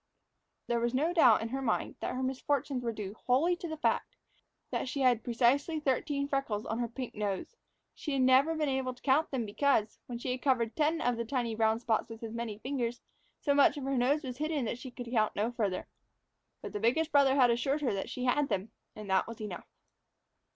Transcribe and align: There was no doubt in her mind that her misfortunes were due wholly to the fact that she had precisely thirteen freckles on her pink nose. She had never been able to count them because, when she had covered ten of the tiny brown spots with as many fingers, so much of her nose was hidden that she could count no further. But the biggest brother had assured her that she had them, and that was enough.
There 0.65 0.79
was 0.79 0.95
no 0.95 1.13
doubt 1.13 1.43
in 1.43 1.49
her 1.49 1.61
mind 1.61 1.97
that 1.99 2.15
her 2.15 2.23
misfortunes 2.23 2.83
were 2.83 2.91
due 2.91 3.13
wholly 3.27 3.55
to 3.57 3.67
the 3.67 3.77
fact 3.77 4.15
that 4.71 4.89
she 4.89 5.01
had 5.01 5.23
precisely 5.23 5.79
thirteen 5.79 6.27
freckles 6.27 6.65
on 6.65 6.79
her 6.79 6.87
pink 6.87 7.13
nose. 7.13 7.55
She 7.93 8.13
had 8.13 8.23
never 8.23 8.55
been 8.55 8.67
able 8.67 8.95
to 8.95 9.01
count 9.03 9.29
them 9.29 9.45
because, 9.45 9.99
when 10.07 10.17
she 10.17 10.31
had 10.31 10.41
covered 10.41 10.75
ten 10.75 11.01
of 11.01 11.17
the 11.17 11.23
tiny 11.23 11.53
brown 11.53 11.79
spots 11.79 12.09
with 12.09 12.23
as 12.23 12.33
many 12.33 12.57
fingers, 12.57 12.99
so 13.41 13.53
much 13.53 13.77
of 13.77 13.83
her 13.83 13.95
nose 13.95 14.23
was 14.23 14.37
hidden 14.39 14.65
that 14.65 14.79
she 14.79 14.89
could 14.89 15.11
count 15.11 15.35
no 15.35 15.51
further. 15.51 15.87
But 16.63 16.73
the 16.73 16.79
biggest 16.79 17.11
brother 17.11 17.35
had 17.35 17.51
assured 17.51 17.81
her 17.81 17.93
that 17.93 18.09
she 18.09 18.25
had 18.25 18.49
them, 18.49 18.71
and 18.95 19.07
that 19.11 19.27
was 19.27 19.39
enough. 19.39 19.67